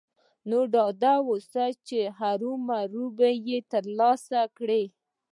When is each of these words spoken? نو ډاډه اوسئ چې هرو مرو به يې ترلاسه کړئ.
نو 0.49 0.59
ډاډه 0.73 1.13
اوسئ 1.29 1.71
چې 1.87 1.99
هرو 2.17 2.51
مرو 2.67 3.05
به 3.17 3.29
يې 3.47 3.57
ترلاسه 3.71 4.39
کړئ. 4.57 4.85